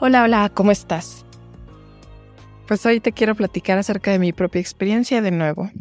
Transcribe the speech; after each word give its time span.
Hola, 0.00 0.22
hola, 0.22 0.48
¿cómo 0.54 0.70
estás? 0.70 1.26
Pues 2.68 2.86
hoy 2.86 3.00
te 3.00 3.10
quiero 3.10 3.34
platicar 3.34 3.78
acerca 3.78 4.12
de 4.12 4.20
mi 4.20 4.32
propia 4.32 4.60
experiencia 4.60 5.20
de 5.22 5.32
nuevo. 5.32 5.72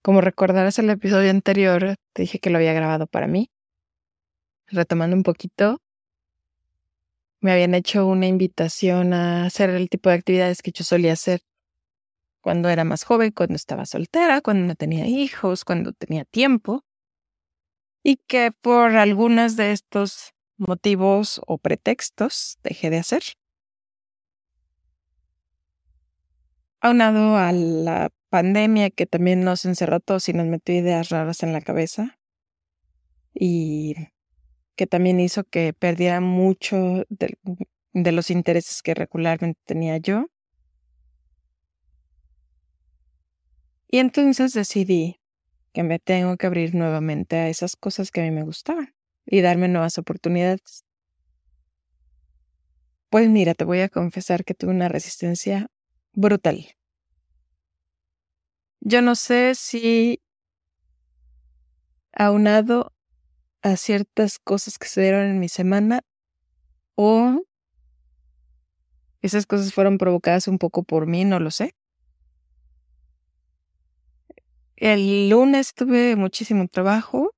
Como 0.00 0.22
recordarás 0.22 0.78
el 0.78 0.88
episodio 0.88 1.28
anterior, 1.28 1.96
te 2.14 2.22
dije 2.22 2.38
que 2.38 2.48
lo 2.48 2.56
había 2.56 2.72
grabado 2.72 3.06
para 3.06 3.26
mí. 3.26 3.50
Retomando 4.66 5.14
un 5.14 5.24
poquito, 5.24 5.82
me 7.42 7.52
habían 7.52 7.74
hecho 7.74 8.06
una 8.06 8.26
invitación 8.26 9.12
a 9.12 9.44
hacer 9.44 9.68
el 9.68 9.90
tipo 9.90 10.08
de 10.08 10.14
actividades 10.14 10.62
que 10.62 10.72
yo 10.72 10.82
solía 10.82 11.12
hacer 11.12 11.42
cuando 12.40 12.70
era 12.70 12.84
más 12.84 13.04
joven, 13.04 13.32
cuando 13.32 13.56
estaba 13.56 13.84
soltera, 13.84 14.40
cuando 14.40 14.66
no 14.66 14.74
tenía 14.74 15.06
hijos, 15.06 15.66
cuando 15.66 15.92
tenía 15.92 16.24
tiempo, 16.24 16.82
y 18.02 18.16
que 18.16 18.52
por 18.52 18.96
algunos 18.96 19.56
de 19.56 19.72
estos 19.72 20.32
motivos 20.60 21.40
o 21.46 21.58
pretextos 21.58 22.58
dejé 22.62 22.90
de 22.90 22.98
hacer. 22.98 23.22
Aunado 26.80 27.36
a 27.36 27.52
la 27.52 28.10
pandemia 28.30 28.90
que 28.90 29.06
también 29.06 29.44
nos 29.44 29.64
encerró 29.64 30.00
todos 30.00 30.28
y 30.28 30.32
nos 30.32 30.46
metió 30.46 30.74
ideas 30.74 31.08
raras 31.10 31.42
en 31.42 31.52
la 31.52 31.60
cabeza 31.60 32.18
y 33.34 33.94
que 34.76 34.86
también 34.86 35.20
hizo 35.20 35.44
que 35.44 35.72
perdiera 35.72 36.20
mucho 36.20 37.04
de, 37.08 38.12
los 38.12 38.30
intereses 38.30 38.82
que 38.82 38.94
regularmente 38.94 39.60
tenía 39.66 39.98
yo. 39.98 40.26
Y 43.88 43.98
entonces 43.98 44.52
decidí 44.54 45.20
que 45.72 45.82
me 45.82 45.98
tengo 45.98 46.36
que 46.36 46.46
abrir 46.46 46.74
nuevamente 46.74 47.36
a 47.36 47.48
esas 47.48 47.76
cosas 47.76 48.10
que 48.10 48.20
a 48.20 48.24
mí 48.24 48.30
me 48.30 48.44
gustaban 48.44 48.94
y 49.30 49.40
darme 49.42 49.68
nuevas 49.68 49.96
oportunidades. 49.96 50.84
Pues 53.10 53.28
mira, 53.28 53.54
te 53.54 53.64
voy 53.64 53.80
a 53.80 53.88
confesar 53.88 54.44
que 54.44 54.54
tuve 54.54 54.72
una 54.72 54.88
resistencia 54.88 55.68
brutal. 56.12 56.66
Yo 58.80 59.02
no 59.02 59.14
sé 59.14 59.54
si 59.54 60.20
aunado 62.12 62.92
a 63.62 63.76
ciertas 63.76 64.38
cosas 64.38 64.78
que 64.78 64.88
se 64.88 65.02
dieron 65.02 65.26
en 65.26 65.38
mi 65.38 65.48
semana 65.48 66.00
o 66.96 67.42
esas 69.22 69.46
cosas 69.46 69.72
fueron 69.72 69.98
provocadas 69.98 70.48
un 70.48 70.58
poco 70.58 70.82
por 70.82 71.06
mí, 71.06 71.24
no 71.24 71.38
lo 71.38 71.50
sé. 71.50 71.74
El 74.76 75.28
lunes 75.28 75.74
tuve 75.74 76.16
muchísimo 76.16 76.66
trabajo 76.66 77.32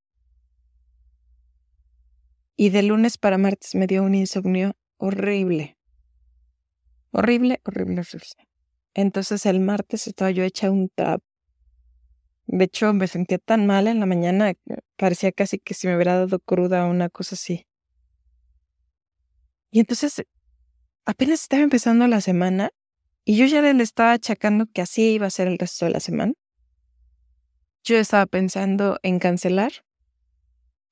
y 2.62 2.70
de 2.70 2.82
lunes 2.82 3.18
para 3.18 3.38
martes 3.38 3.74
me 3.74 3.86
dio 3.86 4.02
un 4.04 4.14
insomnio 4.14 4.76
horrible. 4.96 5.76
Horrible, 7.10 7.60
horrible. 7.64 8.02
Entonces 8.94 9.46
el 9.46 9.60
martes 9.60 10.06
estaba 10.06 10.30
yo 10.30 10.44
hecha 10.44 10.70
un 10.70 10.88
trapo 10.88 11.24
de 12.46 12.64
hecho, 12.64 12.92
me 12.92 13.06
sentía 13.06 13.38
tan 13.38 13.66
mal 13.66 13.86
en 13.86 13.98
la 13.98 14.04
mañana, 14.04 14.52
parecía 14.96 15.32
casi 15.32 15.58
que 15.58 15.72
si 15.72 15.86
me 15.86 15.94
hubiera 15.94 16.18
dado 16.18 16.38
cruda 16.38 16.86
o 16.86 16.90
una 16.90 17.08
cosa 17.08 17.34
así. 17.34 17.66
Y 19.70 19.80
entonces, 19.80 20.22
apenas 21.06 21.42
estaba 21.42 21.62
empezando 21.62 22.06
la 22.08 22.20
semana 22.20 22.70
y 23.24 23.38
yo 23.38 23.46
ya 23.46 23.62
le 23.62 23.82
estaba 23.82 24.12
achacando 24.12 24.66
que 24.66 24.82
así 24.82 25.14
iba 25.14 25.26
a 25.26 25.30
ser 25.30 25.48
el 25.48 25.58
resto 25.58 25.86
de 25.86 25.92
la 25.92 26.00
semana. 26.00 26.34
Yo 27.84 27.96
estaba 27.96 28.26
pensando 28.26 28.98
en 29.02 29.18
cancelar 29.18 29.72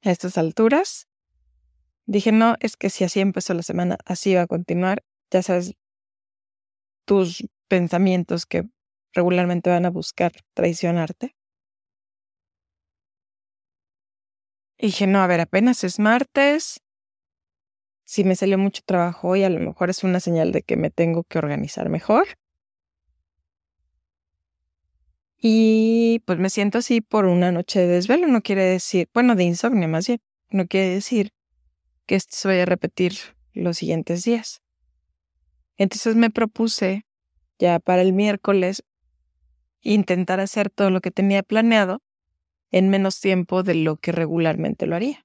a 0.03 0.10
estas 0.10 0.38
alturas. 0.38 1.09
Dije, 2.10 2.32
no, 2.32 2.56
es 2.59 2.76
que 2.76 2.91
si 2.91 3.04
así 3.04 3.21
empezó 3.21 3.54
la 3.54 3.62
semana, 3.62 3.97
así 4.04 4.34
va 4.34 4.43
a 4.43 4.47
continuar. 4.48 5.04
Ya 5.31 5.44
sabes, 5.44 5.75
tus 7.04 7.47
pensamientos 7.69 8.47
que 8.47 8.65
regularmente 9.15 9.71
van 9.71 9.87
a 9.87 9.91
buscar 9.91 10.32
traicionarte. 10.54 11.37
Y 14.76 14.87
dije, 14.87 15.06
no, 15.06 15.21
a 15.22 15.28
ver, 15.28 15.41
apenas 15.41 15.84
es 15.84 16.00
martes. 16.00 16.81
Si 18.04 18.25
me 18.25 18.34
salió 18.34 18.59
mucho 18.59 18.82
trabajo 18.84 19.28
hoy, 19.28 19.44
a 19.44 19.48
lo 19.48 19.60
mejor 19.60 19.88
es 19.91 20.03
una 20.03 20.19
señal 20.19 20.50
de 20.50 20.62
que 20.62 20.77
me 20.77 20.91
tengo 20.91 21.22
que 21.22 21.38
organizar 21.38 21.91
mejor. 21.91 22.27
Y 25.37 26.25
pues 26.27 26.41
me 26.41 26.50
siento 26.50 26.78
así 26.78 27.03
por 27.03 27.27
una 27.27 27.53
noche 27.53 27.78
de 27.78 27.87
desvelo. 27.87 28.27
No 28.27 28.42
quiere 28.42 28.65
decir, 28.65 29.09
bueno, 29.15 29.37
de 29.37 29.44
insomnio 29.44 29.87
más 29.87 30.09
bien. 30.09 30.19
No 30.50 30.66
quiere 30.66 30.88
decir 30.88 31.31
que 32.10 32.16
esto 32.16 32.34
se 32.37 32.48
vaya 32.48 32.62
a 32.65 32.66
repetir 32.66 33.12
los 33.53 33.78
siguientes 33.78 34.25
días. 34.25 34.62
Entonces 35.76 36.16
me 36.16 36.28
propuse 36.28 37.06
ya 37.56 37.78
para 37.78 38.03
el 38.03 38.12
miércoles 38.12 38.82
intentar 39.81 40.41
hacer 40.41 40.71
todo 40.71 40.91
lo 40.91 41.03
que 41.03 41.12
tenía 41.12 41.44
planeado 41.44 42.03
en 42.72 42.88
menos 42.88 43.21
tiempo 43.21 43.62
de 43.62 43.76
lo 43.76 43.97
que 43.97 44.10
regularmente 44.10 44.88
lo 44.88 44.97
haría, 44.97 45.25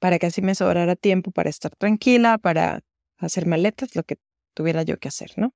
para 0.00 0.18
que 0.18 0.26
así 0.26 0.42
me 0.42 0.54
sobrara 0.54 0.96
tiempo 0.96 1.30
para 1.30 1.48
estar 1.48 1.74
tranquila, 1.74 2.36
para 2.36 2.82
hacer 3.16 3.46
maletas, 3.46 3.96
lo 3.96 4.02
que 4.02 4.18
tuviera 4.52 4.82
yo 4.82 4.98
que 4.98 5.08
hacer, 5.08 5.30
¿no? 5.38 5.54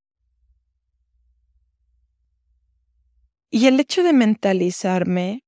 Y 3.50 3.66
el 3.66 3.78
hecho 3.78 4.02
de 4.02 4.14
mentalizarme, 4.14 5.44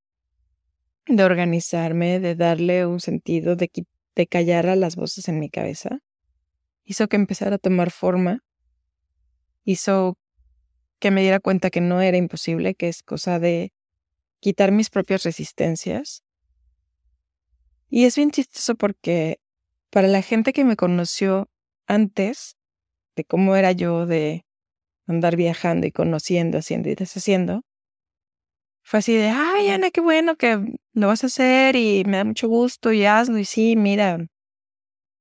de 1.06 1.24
organizarme, 1.24 2.20
de 2.20 2.34
darle 2.34 2.84
un 2.84 3.00
sentido, 3.00 3.56
de, 3.56 3.70
de 4.14 4.26
callar 4.26 4.66
a 4.66 4.76
las 4.76 4.96
voces 4.96 5.28
en 5.28 5.38
mi 5.38 5.50
cabeza, 5.50 6.00
hizo 6.84 7.08
que 7.08 7.16
empezara 7.16 7.56
a 7.56 7.58
tomar 7.58 7.90
forma, 7.90 8.44
hizo 9.64 10.18
que 10.98 11.10
me 11.10 11.22
diera 11.22 11.40
cuenta 11.40 11.70
que 11.70 11.80
no 11.80 12.00
era 12.00 12.16
imposible, 12.16 12.74
que 12.74 12.88
es 12.88 13.02
cosa 13.02 13.38
de 13.38 13.72
quitar 14.40 14.72
mis 14.72 14.90
propias 14.90 15.22
resistencias. 15.24 16.22
Y 17.90 18.04
es 18.04 18.16
bien 18.16 18.30
chistoso 18.30 18.74
porque 18.74 19.38
para 19.90 20.08
la 20.08 20.22
gente 20.22 20.52
que 20.52 20.64
me 20.64 20.76
conoció 20.76 21.48
antes 21.86 22.56
de 23.16 23.24
cómo 23.24 23.56
era 23.56 23.72
yo 23.72 24.06
de 24.06 24.44
andar 25.06 25.36
viajando 25.36 25.86
y 25.86 25.92
conociendo, 25.92 26.58
haciendo 26.58 26.88
y 26.88 26.94
deshaciendo, 26.94 27.64
fue 28.84 29.00
así 29.00 29.14
de, 29.14 29.28
ay, 29.30 29.70
Ana, 29.70 29.90
qué 29.90 30.00
bueno 30.00 30.36
que 30.36 30.58
lo 30.92 31.08
vas 31.08 31.24
a 31.24 31.28
hacer 31.28 31.76
y 31.76 32.04
me 32.06 32.18
da 32.18 32.24
mucho 32.24 32.48
gusto 32.48 32.92
y 32.92 33.04
hazlo 33.04 33.38
y 33.38 33.44
sí, 33.44 33.76
mira. 33.76 34.26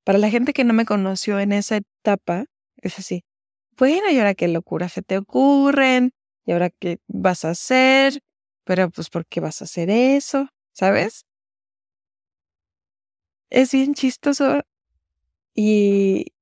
Para 0.04 0.18
la 0.18 0.30
gente 0.30 0.52
que 0.52 0.64
no 0.64 0.74
me 0.74 0.84
conoció 0.84 1.40
en 1.40 1.52
esa 1.52 1.78
etapa, 1.78 2.44
es 2.76 2.98
así, 2.98 3.24
bueno, 3.78 4.10
¿y 4.10 4.18
ahora 4.18 4.34
qué 4.34 4.48
locuras 4.48 4.92
se 4.92 5.02
te 5.02 5.18
ocurren? 5.18 6.12
¿Y 6.46 6.52
ahora 6.52 6.70
qué 6.70 6.98
vas 7.08 7.44
a 7.44 7.50
hacer? 7.50 8.20
pero 8.64 8.90
pues 8.90 9.10
¿por 9.10 9.26
qué 9.26 9.40
vas 9.40 9.60
a 9.60 9.64
hacer 9.64 9.90
eso? 9.90 10.48
¿Sabes? 10.72 11.26
Es 13.50 13.72
bien 13.72 13.94
chistoso 13.94 14.62
y 15.54 16.32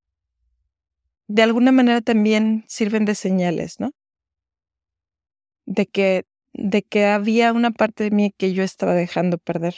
de 1.28 1.42
alguna 1.42 1.72
manera 1.72 2.00
también 2.00 2.64
sirven 2.68 3.04
de 3.04 3.14
señales, 3.14 3.80
¿no? 3.80 3.90
De 5.66 5.86
que, 5.86 6.24
de 6.54 6.82
que 6.82 7.06
había 7.06 7.52
una 7.52 7.70
parte 7.72 8.04
de 8.04 8.10
mí 8.10 8.32
que 8.38 8.54
yo 8.54 8.62
estaba 8.62 8.94
dejando 8.94 9.38
perder. 9.38 9.74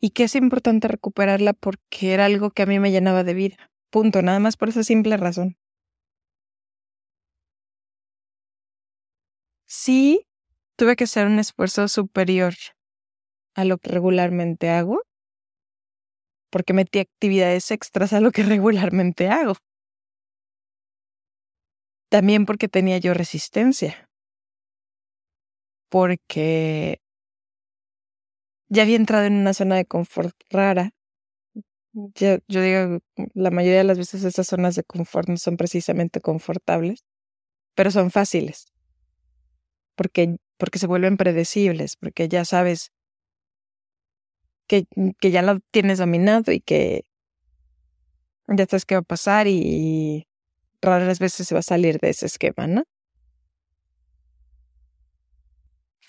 y 0.00 0.10
que 0.10 0.24
es 0.24 0.34
importante 0.36 0.86
recuperarla 0.86 1.52
porque 1.52 2.12
era 2.12 2.26
algo 2.26 2.50
que 2.50 2.62
a 2.62 2.66
mí 2.66 2.78
me 2.78 2.92
llenaba 2.92 3.24
de 3.24 3.34
vida. 3.34 3.56
Punto, 3.90 4.22
nada 4.22 4.38
más 4.38 4.56
por 4.56 4.68
esa 4.68 4.84
simple 4.84 5.16
razón. 5.16 5.56
Sí, 9.66 10.26
tuve 10.76 10.96
que 10.96 11.04
hacer 11.04 11.26
un 11.26 11.38
esfuerzo 11.38 11.88
superior 11.88 12.54
a 13.56 13.64
lo 13.64 13.78
que 13.78 13.90
regularmente 13.90 14.70
hago, 14.70 15.02
porque 16.50 16.72
metí 16.72 16.98
actividades 17.00 17.70
extras 17.70 18.12
a 18.12 18.20
lo 18.20 18.30
que 18.30 18.42
regularmente 18.54 19.28
hago. 19.28 19.54
También 22.08 22.46
porque 22.46 22.68
tenía 22.68 22.96
yo 22.98 23.12
resistencia. 23.12 24.03
Porque 25.94 26.98
ya 28.68 28.82
había 28.82 28.96
entrado 28.96 29.26
en 29.26 29.34
una 29.34 29.54
zona 29.54 29.76
de 29.76 29.84
confort 29.86 30.34
rara. 30.50 30.90
Yo, 31.92 32.38
yo 32.48 32.60
digo, 32.62 32.98
la 33.34 33.52
mayoría 33.52 33.78
de 33.78 33.84
las 33.84 33.98
veces 33.98 34.24
esas 34.24 34.48
zonas 34.48 34.74
de 34.74 34.82
confort 34.82 35.28
no 35.28 35.36
son 35.36 35.56
precisamente 35.56 36.20
confortables, 36.20 37.04
pero 37.76 37.92
son 37.92 38.10
fáciles. 38.10 38.66
Porque, 39.94 40.36
porque 40.56 40.80
se 40.80 40.88
vuelven 40.88 41.16
predecibles, 41.16 41.94
porque 41.94 42.28
ya 42.28 42.44
sabes 42.44 42.90
que, 44.66 44.86
que 45.20 45.30
ya 45.30 45.42
lo 45.42 45.60
tienes 45.70 45.98
dominado 45.98 46.50
y 46.50 46.60
que 46.60 47.04
ya 48.48 48.66
sabes 48.66 48.84
qué 48.84 48.96
va 48.96 49.00
a 49.00 49.02
pasar 49.02 49.46
y 49.46 50.26
raras 50.82 51.20
veces 51.20 51.46
se 51.46 51.54
va 51.54 51.60
a 51.60 51.62
salir 51.62 52.00
de 52.00 52.10
ese 52.10 52.26
esquema, 52.26 52.66
¿no? 52.66 52.84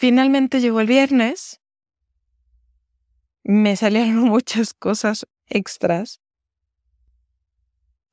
Finalmente 0.07 0.62
llegó 0.62 0.81
el 0.81 0.86
viernes, 0.86 1.62
me 3.44 3.75
salieron 3.75 4.19
muchas 4.30 4.75
cosas 4.75 5.25
extras, 5.48 6.22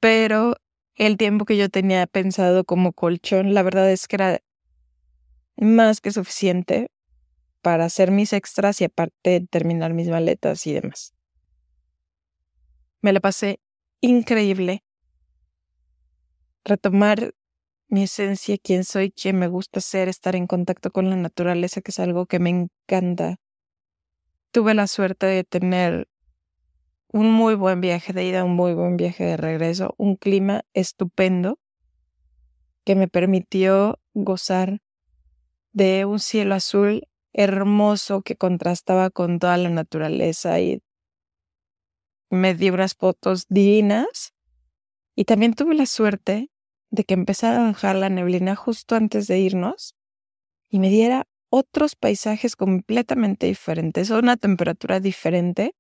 pero 0.01 0.57
el 0.95 1.19
tiempo 1.19 1.45
que 1.45 1.59
yo 1.59 1.69
tenía 1.69 2.07
pensado 2.07 2.65
como 2.65 2.95
colchón, 2.95 3.53
la 3.53 3.63
verdad 3.63 3.93
es 3.93 4.09
que 4.09 4.17
era 4.17 4.41
más 5.59 6.01
que 6.01 6.13
suficiente 6.13 6.91
para 7.61 7.85
hacer 7.85 8.11
mis 8.11 8.33
extras 8.33 8.81
y 8.81 8.85
aparte 8.85 9.47
terminar 9.51 9.93
mis 9.93 10.09
maletas 10.09 10.67
y 10.67 10.73
demás. 10.73 11.13
Me 13.03 13.13
la 13.13 13.21
pasé 13.21 13.61
increíble. 14.01 14.83
Retomar 16.65 17.35
mi 17.93 18.05
esencia, 18.05 18.57
quién 18.57 18.85
soy, 18.85 19.11
quién 19.13 19.39
me 19.39 19.49
gusta 19.49 19.83
ser, 19.83 20.09
estar 20.09 20.35
en 20.35 20.47
contacto 20.47 20.91
con 20.91 21.11
la 21.11 21.17
naturaleza, 21.17 21.83
que 21.83 21.91
es 21.91 21.99
algo 21.99 22.25
que 22.25 22.39
me 22.39 22.49
encanta. 22.49 23.37
Tuve 24.51 24.73
la 24.73 24.87
suerte 24.87 25.27
de 25.27 25.45
tener 25.45 26.09
un 27.09 27.31
muy 27.31 27.55
buen 27.55 27.83
viaje 27.83 28.15
de 28.15 28.25
ida, 28.25 28.45
un 28.45 28.57
muy 28.57 28.73
buen 28.73 28.97
viaje 28.97 29.25
de 29.25 29.37
regreso, 29.37 29.95
un 29.99 30.17
clima 30.17 30.63
estupendo 30.73 31.59
que 32.87 32.97
me 32.97 33.09
permitió 33.09 34.01
gozar 34.15 34.81
de 35.75 36.07
un 36.07 36.19
cielo 36.19 36.55
azul 36.55 37.07
hermoso 37.35 38.23
que 38.23 38.37
contrastaba 38.37 39.11
con 39.11 39.39
toda 39.39 39.59
la 39.59 39.69
naturaleza 39.69 40.59
y 40.61 40.81
me 42.31 42.55
di 42.55 42.71
unas 42.71 42.95
fotos 42.95 43.45
divinas. 43.51 44.33
Y 45.15 45.27
también 45.27 45.53
tuve 45.53 45.75
la 45.75 45.85
suerte 45.85 46.52
de 46.93 47.03
que 47.03 47.15
empezara 47.15 47.57
a 47.57 47.73
bajar 47.73 47.97
la 47.97 48.09
neblina 48.09 48.55
justo 48.55 48.95
antes 48.95 49.27
de 49.27 49.41
irnos 49.41 49.97
y 50.71 50.79
me 50.79 50.91
diera 50.91 51.25
otros 51.51 51.97
paisajes 51.97 52.55
completamente 52.55 53.47
diferentes, 53.47 54.13
a 54.13 54.19
una 54.19 54.37
temperatura 54.37 55.01
diferente, 55.01 55.75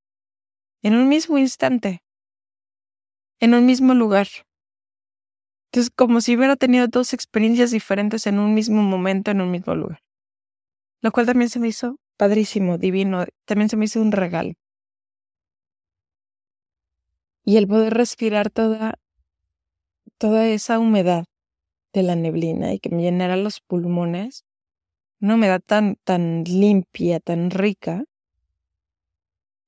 en 0.83 0.97
un 0.97 1.09
mismo 1.09 1.39
instante, 1.39 2.03
en 3.39 3.55
un 3.55 3.65
mismo 3.65 3.95
lugar. 3.95 4.27
Entonces, 5.71 5.93
como 5.95 6.21
si 6.21 6.37
hubiera 6.37 6.57
tenido 6.57 6.89
dos 6.89 7.13
experiencias 7.13 7.71
diferentes 7.71 8.27
en 8.27 8.41
un 8.41 8.53
mismo 8.55 8.83
momento, 8.83 9.31
en 9.31 9.41
un 9.41 9.53
mismo 9.53 9.77
lugar 9.77 10.03
lo 11.03 11.11
cual 11.11 11.27
también 11.27 11.51
se 11.51 11.59
me 11.59 11.69
hizo 11.69 11.97
padrísimo, 12.17 12.79
divino, 12.79 13.27
también 13.45 13.69
se 13.69 13.77
me 13.77 13.85
hizo 13.85 14.01
un 14.01 14.13
regalo. 14.13 14.55
Y 17.45 17.57
el 17.57 17.67
poder 17.67 17.93
respirar 17.95 18.51
toda, 18.51 19.01
toda 20.23 20.47
esa 20.47 20.79
humedad 20.79 21.25
de 21.93 22.05
la 22.05 22.15
neblina 22.15 22.73
y 22.73 22.79
que 22.79 22.91
me 22.91 23.03
llenara 23.03 23.35
los 23.35 23.61
pulmones, 23.61 24.45
una 25.21 25.35
humedad 25.35 25.61
tan, 25.61 25.97
tan 26.05 26.45
limpia, 26.45 27.19
tan 27.19 27.51
rica, 27.51 28.05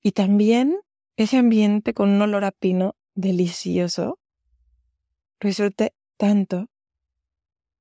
y 0.00 0.12
también 0.12 0.78
ese 1.16 1.38
ambiente 1.38 1.92
con 1.92 2.08
un 2.10 2.22
olor 2.22 2.44
a 2.44 2.52
pino 2.52 2.94
delicioso, 3.16 4.20
lo 5.40 5.70
tanto 6.16 6.66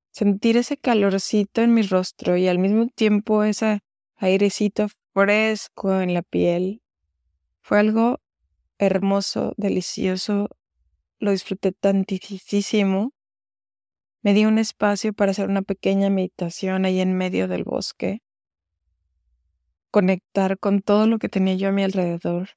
sentir 0.09 0.57
ese 0.57 0.75
calorcito 0.75 1.61
en 1.61 1.75
mi 1.75 1.83
rostro 1.83 2.37
y 2.37 2.47
al 2.47 2.57
mismo 2.57 2.87
tiempo 2.87 3.43
ese 3.43 3.81
airecito 4.15 4.87
fresco 5.13 6.01
en 6.01 6.15
la 6.15 6.23
piel. 6.23 6.81
Fue 7.61 7.77
algo 7.77 8.19
hermoso, 8.79 9.53
delicioso, 9.57 10.49
lo 11.23 11.31
disfruté 11.31 11.71
tantísimo. 11.71 13.13
Me 14.23 14.33
di 14.33 14.45
un 14.45 14.57
espacio 14.57 15.13
para 15.13 15.31
hacer 15.31 15.49
una 15.49 15.61
pequeña 15.61 16.09
meditación 16.09 16.83
ahí 16.83 16.99
en 16.99 17.17
medio 17.17 17.47
del 17.47 17.63
bosque, 17.63 18.21
conectar 19.89 20.59
con 20.59 20.81
todo 20.81 21.07
lo 21.07 21.19
que 21.19 21.29
tenía 21.29 21.55
yo 21.55 21.69
a 21.69 21.71
mi 21.71 21.83
alrededor. 21.83 22.49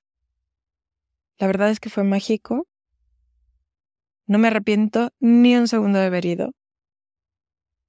La 1.38 1.46
verdad 1.46 1.70
es 1.70 1.78
que 1.78 1.90
fue 1.90 2.02
mágico. 2.02 2.66
No 4.26 4.38
me 4.38 4.48
arrepiento 4.48 5.10
ni 5.20 5.54
un 5.54 5.68
segundo 5.68 6.00
de 6.00 6.06
haber 6.06 6.24
ido. 6.24 6.50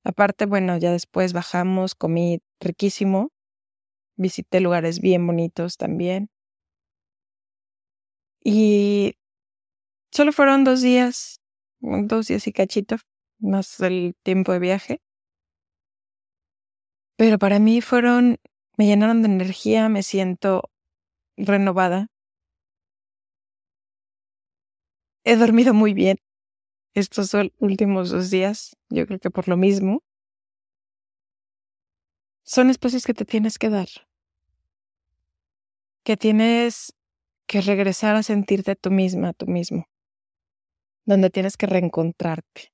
Aparte, 0.04 0.46
bueno, 0.46 0.78
ya 0.78 0.92
después 0.92 1.34
bajamos, 1.34 1.96
comí 1.96 2.40
riquísimo, 2.60 3.32
visité 4.16 4.62
lugares 4.62 5.00
bien 5.02 5.26
bonitos 5.26 5.78
también. 5.78 6.30
Y 8.44 9.16
solo 10.12 10.32
fueron 10.32 10.64
dos 10.64 10.82
días, 10.82 11.40
dos 11.80 12.28
días 12.28 12.48
y 12.48 12.54
cachito, 12.54 12.98
más 13.40 13.80
el 13.80 14.16
tiempo 14.24 14.52
de 14.52 14.60
viaje. 14.60 15.02
Pero 17.18 17.40
para 17.40 17.60
mí 17.60 17.82
fueron, 17.82 18.38
me 18.78 18.86
llenaron 18.86 19.22
de 19.22 19.30
energía, 19.30 19.90
me 19.90 20.04
siento 20.04 20.70
renovada. 21.36 22.08
He 25.24 25.36
dormido 25.36 25.74
muy 25.74 25.94
bien 25.94 26.18
estos 26.94 27.32
últimos 27.60 28.10
dos 28.10 28.30
días, 28.32 28.76
yo 28.90 29.06
creo 29.06 29.20
que 29.20 29.30
por 29.30 29.48
lo 29.48 29.58
mismo, 29.58 30.04
son 32.44 32.70
espacios 32.70 33.06
que 33.06 33.14
te 33.14 33.26
tienes 33.26 33.60
que 33.60 33.70
dar, 33.70 33.88
que 36.04 36.18
tienes 36.18 36.94
que 37.46 37.62
regresar 37.62 38.16
a 38.16 38.24
sentirte 38.24 38.76
tú 38.76 38.90
misma, 38.90 39.34
tú 39.34 39.46
mismo, 39.48 39.86
donde 41.08 41.30
tienes 41.32 41.58
que 41.58 41.66
reencontrarte. 41.66 42.72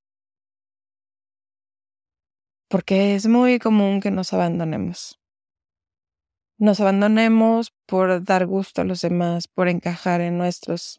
Porque 2.68 3.14
es 3.14 3.26
muy 3.26 3.58
común 3.58 4.00
que 4.00 4.10
nos 4.10 4.32
abandonemos. 4.32 5.20
Nos 6.58 6.80
abandonemos 6.80 7.72
por 7.86 8.24
dar 8.24 8.46
gusto 8.46 8.82
a 8.82 8.84
los 8.84 9.00
demás, 9.00 9.46
por 9.48 9.68
encajar 9.68 10.20
en 10.20 10.36
nuestros 10.36 10.98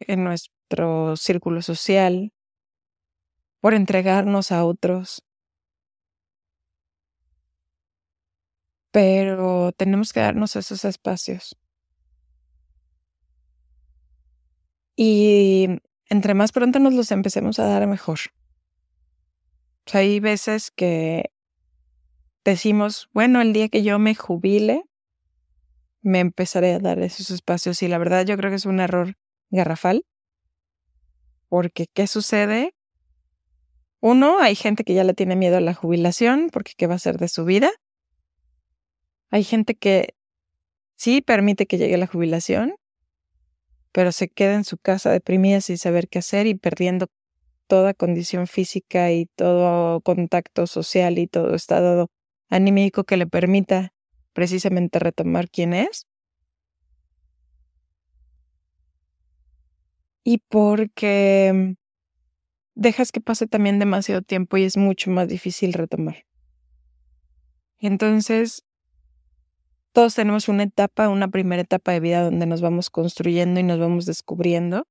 en 0.00 0.24
nuestro 0.24 1.16
círculo 1.16 1.62
social, 1.62 2.32
por 3.60 3.74
entregarnos 3.74 4.50
a 4.50 4.64
otros. 4.64 5.22
Pero 8.90 9.72
tenemos 9.72 10.12
que 10.12 10.20
darnos 10.20 10.56
esos 10.56 10.84
espacios. 10.84 11.56
Y 14.96 15.68
entre 16.14 16.34
más 16.34 16.52
pronto 16.52 16.78
nos 16.78 16.94
los 16.94 17.10
empecemos 17.10 17.58
a 17.58 17.66
dar, 17.66 17.86
mejor. 17.88 18.20
hay 19.92 20.20
veces 20.20 20.70
que 20.70 21.32
decimos, 22.44 23.08
bueno, 23.12 23.40
el 23.40 23.52
día 23.52 23.68
que 23.68 23.82
yo 23.82 23.98
me 23.98 24.14
jubile, 24.14 24.84
me 26.02 26.20
empezaré 26.20 26.74
a 26.74 26.78
dar 26.78 27.00
esos 27.00 27.30
espacios. 27.30 27.82
Y 27.82 27.88
la 27.88 27.98
verdad 27.98 28.24
yo 28.24 28.36
creo 28.36 28.50
que 28.50 28.56
es 28.56 28.64
un 28.64 28.78
error 28.78 29.16
garrafal. 29.50 30.06
Porque, 31.48 31.86
¿qué 31.92 32.06
sucede? 32.06 32.74
Uno, 34.00 34.38
hay 34.38 34.54
gente 34.54 34.84
que 34.84 34.94
ya 34.94 35.02
le 35.02 35.14
tiene 35.14 35.34
miedo 35.34 35.56
a 35.56 35.60
la 35.60 35.74
jubilación 35.74 36.48
porque 36.52 36.74
qué 36.76 36.86
va 36.86 36.94
a 36.94 36.98
ser 36.98 37.18
de 37.18 37.26
su 37.26 37.44
vida. 37.44 37.70
Hay 39.30 39.42
gente 39.42 39.74
que 39.74 40.14
sí 40.94 41.22
permite 41.22 41.66
que 41.66 41.78
llegue 41.78 41.96
la 41.96 42.06
jubilación, 42.06 42.76
pero 43.94 44.10
se 44.10 44.28
queda 44.28 44.54
en 44.56 44.64
su 44.64 44.76
casa 44.76 45.12
deprimida 45.12 45.60
sin 45.60 45.78
saber 45.78 46.08
qué 46.08 46.18
hacer 46.18 46.48
y 46.48 46.56
perdiendo 46.56 47.06
toda 47.68 47.94
condición 47.94 48.48
física 48.48 49.12
y 49.12 49.26
todo 49.36 50.00
contacto 50.00 50.66
social 50.66 51.16
y 51.16 51.28
todo 51.28 51.54
estado 51.54 52.10
anímico 52.50 53.04
que 53.04 53.16
le 53.16 53.28
permita 53.28 53.94
precisamente 54.32 54.98
retomar 54.98 55.48
quién 55.48 55.74
es. 55.74 56.08
Y 60.24 60.38
porque 60.48 61.76
dejas 62.74 63.12
que 63.12 63.20
pase 63.20 63.46
también 63.46 63.78
demasiado 63.78 64.22
tiempo 64.22 64.56
y 64.56 64.64
es 64.64 64.76
mucho 64.76 65.12
más 65.12 65.28
difícil 65.28 65.72
retomar. 65.72 66.26
Entonces, 67.78 68.64
todos 69.94 70.16
tenemos 70.16 70.48
una 70.48 70.64
etapa, 70.64 71.08
una 71.08 71.28
primera 71.28 71.62
etapa 71.62 71.92
de 71.92 72.00
vida 72.00 72.24
donde 72.24 72.46
nos 72.46 72.60
vamos 72.60 72.90
construyendo 72.90 73.60
y 73.60 73.62
nos 73.62 73.78
vamos 73.78 74.06
descubriendo. 74.06 74.88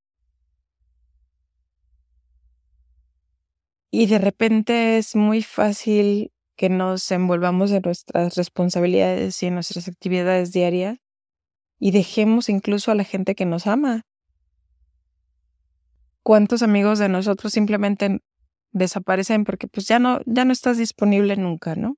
Y 3.92 4.06
de 4.06 4.18
repente 4.18 4.98
es 4.98 5.14
muy 5.18 5.44
fácil 5.44 6.32
que 6.56 6.70
nos 6.70 7.12
envolvamos 7.12 7.72
en 7.72 7.82
nuestras 7.84 8.36
responsabilidades 8.36 9.44
y 9.44 9.48
en 9.48 9.56
nuestras 9.56 9.90
actividades 9.90 10.54
diarias 10.54 11.00
y 11.80 11.92
dejemos 11.92 12.48
incluso 12.48 12.90
a 12.90 12.96
la 12.96 13.04
gente 13.04 13.36
que 13.36 13.46
nos 13.46 13.68
ama. 13.68 14.04
¿Cuántos 16.24 16.64
amigos 16.64 16.98
de 17.00 17.10
nosotros 17.10 17.52
simplemente 17.52 18.22
desaparecen 18.72 19.44
porque 19.44 19.68
pues 19.68 19.86
ya 19.86 20.00
no 20.00 20.22
ya 20.26 20.46
no 20.46 20.54
estás 20.54 20.78
disponible 20.78 21.36
nunca, 21.36 21.76
¿no? 21.76 21.98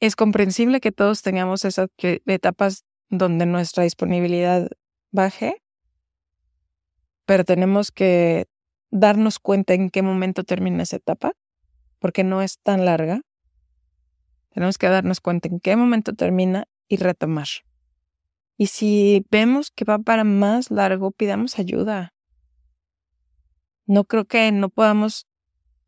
Es 0.00 0.16
comprensible 0.16 0.80
que 0.80 0.92
todos 0.92 1.20
tengamos 1.20 1.66
esas 1.66 1.90
etapas 1.98 2.86
donde 3.10 3.44
nuestra 3.44 3.84
disponibilidad 3.84 4.70
baje, 5.12 5.62
pero 7.26 7.44
tenemos 7.44 7.92
que 7.92 8.46
darnos 8.90 9.38
cuenta 9.38 9.74
en 9.74 9.90
qué 9.90 10.00
momento 10.00 10.42
termina 10.42 10.84
esa 10.84 10.96
etapa 10.96 11.32
porque 11.98 12.24
no 12.24 12.40
es 12.40 12.58
tan 12.60 12.86
larga. 12.86 13.20
Tenemos 14.48 14.78
que 14.78 14.88
darnos 14.88 15.20
cuenta 15.20 15.48
en 15.48 15.60
qué 15.60 15.76
momento 15.76 16.14
termina 16.14 16.64
y 16.88 16.96
retomar. 16.96 17.48
Y 18.56 18.68
si 18.68 19.26
vemos 19.30 19.70
que 19.70 19.84
va 19.84 19.98
para 19.98 20.24
más 20.24 20.70
largo, 20.70 21.10
pidamos 21.10 21.58
ayuda. 21.58 22.14
No 23.84 24.04
creo 24.04 24.24
que 24.24 24.50
no 24.50 24.70
podamos 24.70 25.26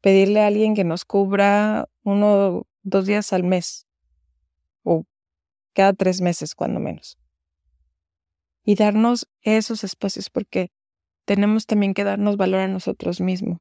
pedirle 0.02 0.42
a 0.42 0.48
alguien 0.48 0.74
que 0.74 0.84
nos 0.84 1.06
cubra 1.06 1.88
uno, 2.02 2.66
dos 2.82 3.06
días 3.06 3.32
al 3.32 3.42
mes 3.42 3.86
o 4.82 5.04
cada 5.74 5.92
tres 5.92 6.20
meses, 6.20 6.54
cuando 6.54 6.80
menos. 6.80 7.18
Y 8.64 8.74
darnos 8.74 9.28
esos 9.40 9.84
espacios 9.84 10.30
porque 10.30 10.70
tenemos 11.24 11.66
también 11.66 11.94
que 11.94 12.04
darnos 12.04 12.36
valor 12.36 12.60
a 12.60 12.68
nosotros 12.68 13.20
mismos 13.20 13.60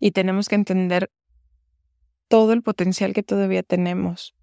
y 0.00 0.10
tenemos 0.12 0.48
que 0.48 0.56
entender 0.56 1.12
todo 2.26 2.52
el 2.52 2.62
potencial 2.62 3.12
que 3.12 3.22
todavía 3.22 3.62
tenemos 3.62 4.34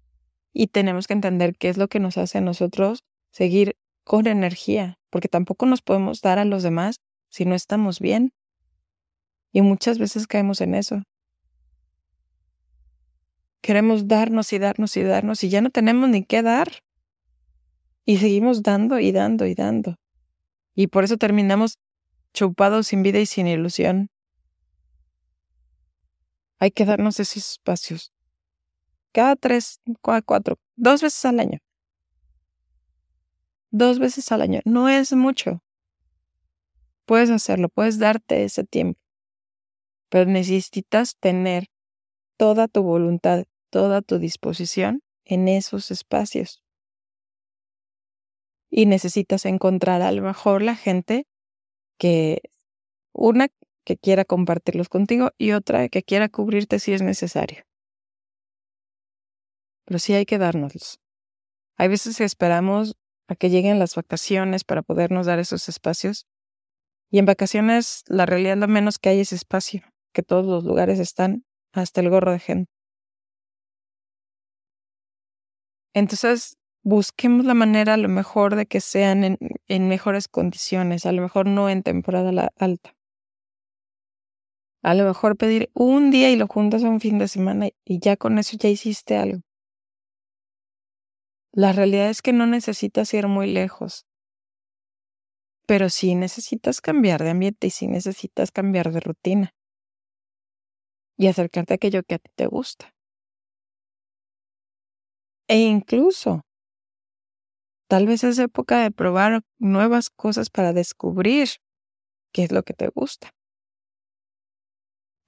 y 0.52 0.68
tenemos 0.68 1.06
que 1.06 1.14
entender 1.14 1.56
qué 1.56 1.68
es 1.68 1.76
lo 1.76 1.88
que 1.88 2.00
nos 2.00 2.16
hace 2.16 2.38
a 2.38 2.40
nosotros 2.40 3.04
seguir 3.30 3.76
con 4.04 4.26
energía, 4.26 4.98
porque 5.10 5.28
tampoco 5.28 5.66
nos 5.66 5.82
podemos 5.82 6.22
dar 6.22 6.38
a 6.38 6.44
los 6.44 6.62
demás 6.62 7.00
si 7.28 7.44
no 7.44 7.54
estamos 7.54 8.00
bien. 8.00 8.32
Y 9.52 9.60
muchas 9.60 9.98
veces 9.98 10.26
caemos 10.26 10.60
en 10.60 10.74
eso. 10.74 11.02
Queremos 13.60 14.08
darnos 14.08 14.52
y 14.52 14.58
darnos 14.58 14.96
y 14.96 15.02
darnos 15.02 15.44
y 15.44 15.48
ya 15.48 15.60
no 15.60 15.70
tenemos 15.70 16.08
ni 16.08 16.24
qué 16.24 16.42
dar. 16.42 16.68
Y 18.04 18.18
seguimos 18.18 18.62
dando 18.62 18.98
y 18.98 19.12
dando 19.12 19.46
y 19.46 19.54
dando. 19.54 19.96
Y 20.74 20.86
por 20.86 21.04
eso 21.04 21.16
terminamos 21.16 21.78
chupados 22.32 22.86
sin 22.88 23.02
vida 23.02 23.18
y 23.18 23.26
sin 23.26 23.46
ilusión. 23.46 24.10
Hay 26.58 26.70
que 26.70 26.84
darnos 26.84 27.20
esos 27.20 27.52
espacios. 27.52 28.12
Cada 29.12 29.36
tres, 29.36 29.80
cuatro, 30.00 30.58
dos 30.76 31.02
veces 31.02 31.24
al 31.24 31.40
año. 31.40 31.58
Dos 33.70 33.98
veces 33.98 34.30
al 34.32 34.42
año. 34.42 34.60
No 34.64 34.88
es 34.88 35.12
mucho. 35.12 35.62
Puedes 37.04 37.30
hacerlo, 37.30 37.68
puedes 37.68 37.98
darte 37.98 38.44
ese 38.44 38.64
tiempo. 38.64 39.00
Pero 40.08 40.30
necesitas 40.30 41.16
tener 41.16 41.68
toda 42.36 42.68
tu 42.68 42.82
voluntad, 42.82 43.44
toda 43.70 44.02
tu 44.02 44.18
disposición 44.18 45.02
en 45.24 45.48
esos 45.48 45.90
espacios. 45.90 46.62
Y 48.70 48.86
necesitas 48.86 49.44
encontrar 49.46 50.02
a 50.02 50.12
lo 50.12 50.22
mejor 50.22 50.62
la 50.62 50.74
gente 50.74 51.26
que, 51.98 52.42
una, 53.12 53.48
que 53.84 53.96
quiera 53.96 54.24
compartirlos 54.24 54.88
contigo 54.88 55.30
y 55.38 55.52
otra 55.52 55.88
que 55.88 56.02
quiera 56.02 56.28
cubrirte 56.28 56.78
si 56.78 56.92
es 56.92 57.02
necesario. 57.02 57.64
Pero 59.84 59.98
sí 59.98 60.12
hay 60.12 60.26
que 60.26 60.38
dárnoslos. 60.38 61.00
Hay 61.76 61.88
veces 61.88 62.18
que 62.18 62.24
esperamos 62.24 62.96
a 63.28 63.36
que 63.36 63.50
lleguen 63.50 63.78
las 63.78 63.94
vacaciones 63.94 64.64
para 64.64 64.82
podernos 64.82 65.26
dar 65.26 65.38
esos 65.38 65.68
espacios. 65.68 66.26
Y 67.10 67.18
en 67.18 67.26
vacaciones 67.26 68.02
la 68.06 68.26
realidad 68.26 68.56
lo 68.56 68.68
menos 68.68 68.98
que 68.98 69.10
hay 69.10 69.20
es 69.20 69.32
espacio, 69.32 69.82
que 70.12 70.22
todos 70.22 70.46
los 70.46 70.64
lugares 70.64 70.98
están 70.98 71.44
hasta 71.72 72.00
el 72.00 72.10
gorro 72.10 72.32
de 72.32 72.38
gente. 72.38 72.77
Entonces, 75.98 76.56
busquemos 76.84 77.44
la 77.44 77.54
manera 77.54 77.94
a 77.94 77.96
lo 77.96 78.08
mejor 78.08 78.54
de 78.54 78.66
que 78.66 78.80
sean 78.80 79.36
en, 79.68 79.88
mejores 79.88 80.28
condiciones, 80.28 81.06
a 81.06 81.12
lo 81.12 81.22
mejor 81.22 81.46
no 81.46 81.68
en 81.68 81.82
temporada 81.82 82.52
alta. 82.56 82.94
A 84.84 84.94
lo 84.94 85.04
mejor 85.04 85.36
pedir 85.36 85.70
un 85.74 86.12
día 86.12 86.30
y 86.30 86.36
lo 86.36 86.46
juntas 86.46 86.84
a 86.84 86.88
un 86.88 87.00
fin 87.00 87.18
de 87.18 87.26
semana 87.26 87.70
y 87.84 87.98
ya 87.98 88.16
con 88.16 88.38
eso 88.38 88.56
ya 88.56 88.68
hiciste 88.68 89.16
algo. 89.16 89.40
La 91.52 91.72
realidad 91.72 92.10
es 92.10 92.22
que 92.22 92.32
no 92.32 92.46
necesitas 92.46 93.12
ir 93.12 93.26
muy 93.26 93.52
lejos, 93.52 94.06
pero 95.66 95.90
sí 95.90 96.14
necesitas 96.14 96.80
cambiar 96.80 97.24
de 97.24 97.30
ambiente 97.30 97.66
y 97.66 97.70
sí 97.70 97.88
necesitas 97.88 98.52
cambiar 98.52 98.92
de 98.92 99.00
rutina 99.00 99.50
y 101.16 101.26
acercarte 101.26 101.74
a 101.74 101.76
aquello 101.76 102.04
que 102.04 102.14
a 102.14 102.18
ti 102.20 102.30
te 102.36 102.46
gusta. 102.46 102.94
E 105.48 105.56
incluso, 105.74 106.42
tal 107.88 108.06
vez 108.06 108.24
es 108.24 108.38
época 108.38 108.82
de 108.82 108.90
probar 108.90 109.42
nuevas 109.58 110.10
cosas 110.10 110.50
para 110.50 110.72
descubrir 110.72 111.48
qué 112.32 112.44
es 112.44 112.52
lo 112.52 112.62
que 112.62 112.74
te 112.74 112.88
gusta 112.88 113.30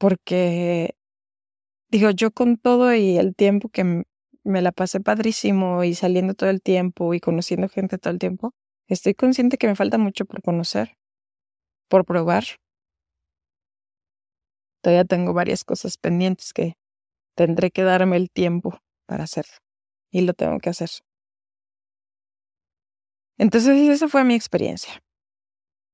porque, 0.00 0.94
digo, 1.90 2.10
yo 2.10 2.30
con 2.32 2.56
todo 2.56 2.94
y 2.94 3.18
el 3.18 3.34
tiempo 3.36 3.68
que 3.68 4.04
me 4.44 4.62
la 4.62 4.72
pasé 4.72 5.00
padrísimo 5.00 5.84
y 5.84 5.94
saliendo 5.94 6.34
todo 6.34 6.50
el 6.50 6.62
tiempo 6.62 7.14
y 7.14 7.20
conociendo 7.20 7.68
gente 7.68 7.98
todo 7.98 8.12
el 8.12 8.18
tiempo, 8.18 8.52
estoy 8.88 9.14
consciente 9.14 9.58
que 9.58 9.66
me 9.68 9.76
falta 9.76 9.98
mucho 9.98 10.24
por 10.26 10.42
conocer, 10.42 10.96
por 11.88 12.04
probar. 12.06 12.44
Todavía 14.82 15.04
tengo 15.04 15.32
varias 15.34 15.64
cosas 15.64 15.96
pendientes 15.98 16.52
que 16.52 16.74
tendré 17.36 17.70
que 17.70 17.82
darme 17.82 18.16
el 18.16 18.30
tiempo 18.30 18.78
para 19.06 19.24
hacer 19.24 19.46
y 20.10 20.22
lo 20.22 20.34
tengo 20.34 20.58
que 20.58 20.70
hacer. 20.70 20.90
Entonces 23.38 23.88
esa 23.88 24.08
fue 24.08 24.24
mi 24.24 24.34
experiencia. 24.34 25.02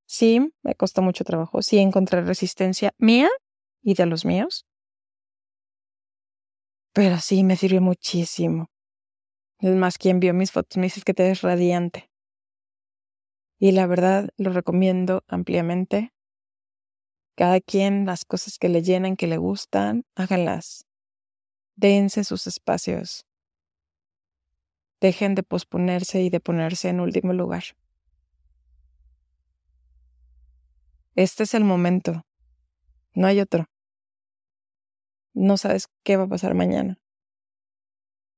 Sí, 0.08 0.52
me 0.62 0.74
costó 0.74 1.02
mucho 1.02 1.24
trabajo, 1.24 1.62
sí 1.62 1.78
encontré 1.78 2.22
resistencia 2.22 2.92
mía 2.98 3.28
y 3.82 3.94
de 3.94 4.06
los 4.06 4.24
míos. 4.24 4.64
Pero 6.92 7.18
sí, 7.18 7.44
me 7.44 7.56
sirvió 7.56 7.82
muchísimo. 7.82 8.70
Es 9.60 9.74
más, 9.74 9.98
quien 9.98 10.20
vio 10.20 10.34
mis 10.34 10.52
fotos 10.52 10.76
me 10.76 10.84
dice 10.84 11.02
que 11.02 11.14
te 11.14 11.24
ves 11.24 11.42
radiante. 11.42 12.10
Y 13.58 13.72
la 13.72 13.86
verdad 13.86 14.28
lo 14.36 14.52
recomiendo 14.52 15.22
ampliamente. 15.28 16.12
Cada 17.36 17.60
quien 17.60 18.06
las 18.06 18.24
cosas 18.24 18.58
que 18.58 18.68
le 18.68 18.82
llenan, 18.82 19.16
que 19.16 19.26
le 19.26 19.36
gustan, 19.36 20.04
háganlas. 20.14 20.86
Dense 21.76 22.24
sus 22.24 22.46
espacios. 22.46 23.26
Dejen 25.00 25.34
de 25.34 25.42
posponerse 25.42 26.22
y 26.22 26.30
de 26.30 26.40
ponerse 26.40 26.88
en 26.88 27.00
último 27.00 27.32
lugar. 27.32 27.64
Este 31.14 31.44
es 31.44 31.54
el 31.54 31.64
momento. 31.64 32.26
No 33.14 33.26
hay 33.26 33.40
otro. 33.40 33.66
No 35.32 35.56
sabes 35.56 35.88
qué 36.02 36.16
va 36.16 36.24
a 36.24 36.28
pasar 36.28 36.54
mañana. 36.54 36.98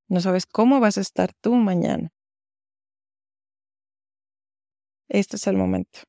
No 0.07 0.21
sabes 0.21 0.45
cómo 0.45 0.79
vas 0.79 0.97
a 0.97 1.01
estar 1.01 1.33
tú 1.41 1.55
mañana. 1.55 2.11
Este 5.07 5.35
es 5.35 5.47
el 5.47 5.57
momento. 5.57 5.99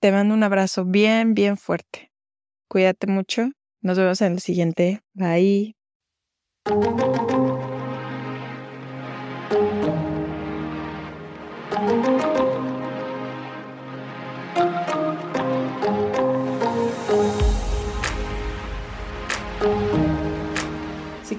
Te 0.00 0.10
mando 0.10 0.34
un 0.34 0.42
abrazo 0.42 0.84
bien, 0.84 1.34
bien 1.34 1.56
fuerte. 1.56 2.10
Cuídate 2.68 3.06
mucho. 3.06 3.50
Nos 3.82 3.98
vemos 3.98 4.20
en 4.20 4.32
el 4.32 4.40
siguiente. 4.40 5.00
Bye. 5.14 5.76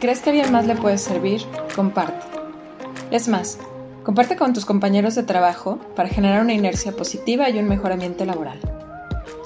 Crees 0.04 0.20
que 0.20 0.30
a 0.30 0.34
alguien 0.34 0.52
más 0.52 0.68
le 0.68 0.76
puede 0.76 0.98
servir, 0.98 1.42
comparte. 1.76 2.26
Es 3.10 3.28
más, 3.28 3.58
Comparte 4.04 4.36
con 4.36 4.52
tus 4.52 4.66
compañeros 4.66 5.16
de 5.16 5.24
trabajo 5.24 5.80
para 5.96 6.10
generar 6.10 6.42
una 6.42 6.52
inercia 6.54 6.92
positiva 6.92 7.50
y 7.50 7.58
un 7.58 7.70
mejor 7.70 7.94
ambiente 7.94 8.26
laboral. 8.26 8.60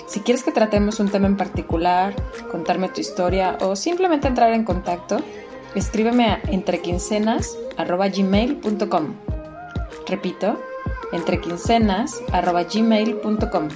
Si 0.08 0.22
quieres 0.22 0.44
que 0.44 0.52
tratemos 0.52 1.00
un 1.00 1.10
tema 1.10 1.28
en 1.28 1.38
particular, 1.38 2.16
contarme 2.50 2.90
tu 2.90 3.00
historia 3.00 3.60
o 3.62 3.76
simplemente 3.76 4.28
entrar 4.28 4.52
en 4.54 4.64
contacto, 4.64 5.20
escríbeme 5.76 6.26
a 6.26 6.42
entrequincenas.gmail.com. 6.48 9.14
Repito, 10.08 10.60
entrequincenas.gmail.com. 11.12 13.68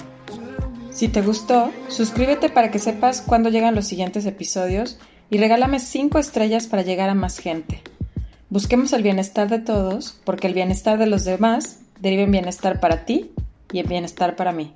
Si 0.90 1.06
te 1.08 1.22
gustó, 1.22 1.70
suscríbete 1.86 2.48
para 2.48 2.72
que 2.72 2.80
sepas 2.80 3.22
cuándo 3.22 3.50
llegan 3.50 3.76
los 3.76 3.86
siguientes 3.86 4.26
episodios 4.26 4.98
y 5.32 5.38
regálame 5.38 5.80
5 5.80 6.18
estrellas 6.18 6.66
para 6.66 6.82
llegar 6.82 7.08
a 7.08 7.14
más 7.14 7.38
gente. 7.38 7.80
Busquemos 8.50 8.92
el 8.92 9.02
bienestar 9.02 9.48
de 9.48 9.60
todos, 9.60 10.20
porque 10.24 10.46
el 10.46 10.52
bienestar 10.52 10.98
de 10.98 11.06
los 11.06 11.24
demás 11.24 11.78
deriva 12.00 12.24
en 12.24 12.32
bienestar 12.32 12.80
para 12.80 13.06
ti 13.06 13.30
y 13.72 13.78
en 13.78 13.88
bienestar 13.88 14.36
para 14.36 14.52
mí. 14.52 14.74